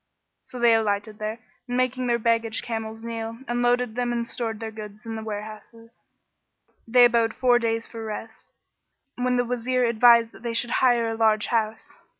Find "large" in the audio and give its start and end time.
11.15-11.45